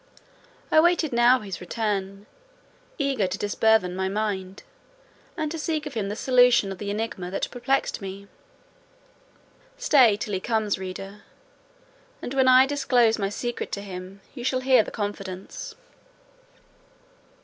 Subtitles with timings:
[0.71, 2.25] I waited now his return;
[2.97, 4.63] eager to disburthen my mind,
[5.37, 8.27] and to seek of him the solution of the enigma that perplexed me.
[9.77, 11.21] Stay till he comes, reader;
[12.19, 15.75] and, when I disclose my secret to him, you shall share the confidence.